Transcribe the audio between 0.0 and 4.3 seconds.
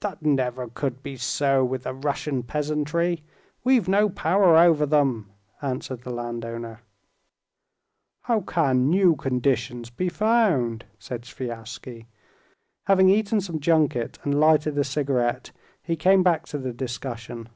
"That never could be so with the Russian peasantry; we've no